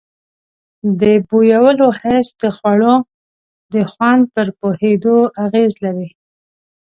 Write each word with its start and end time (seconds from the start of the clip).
د 1.01 1.01
بویولو 1.29 1.87
حس 1.99 2.27
د 2.41 2.43
خوړو 2.55 2.95
د 3.73 3.75
خوند 3.91 4.23
پر 4.33 4.47
پوهېدو 4.59 5.17
اغیز 5.45 5.71
لري. 5.85 6.09